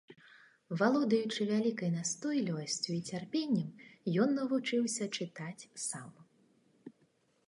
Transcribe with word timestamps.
Валодаючы 0.79 1.41
вялікай 1.49 1.91
настойлівасцю 1.97 2.95
і 2.95 3.01
цярпеннем, 3.15 3.67
ён 4.23 4.29
навучыўся 4.39 5.03
чытаць 5.19 5.67
сам. 5.89 6.09